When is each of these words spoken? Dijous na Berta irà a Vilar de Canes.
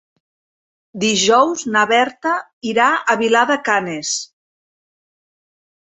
Dijous 1.03 1.65
na 1.75 1.85
Berta 1.93 2.33
irà 2.73 2.89
a 2.95 3.19
Vilar 3.23 3.47
de 3.55 3.61
Canes. 3.71 4.19